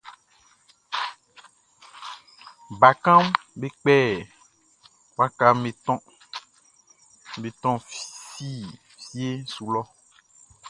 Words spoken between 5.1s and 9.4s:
waka be tɔn si fie